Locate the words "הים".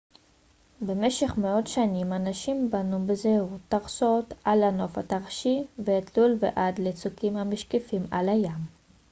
8.29-8.57